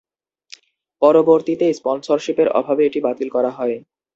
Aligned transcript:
পরবর্তীতে 1.01 1.65
স্পন্সরশিপের 1.79 2.47
অভাবে 2.59 2.81
এটি 2.85 2.99
বাতিল 3.05 3.27
করা 3.35 3.51
হয়। 3.57 3.75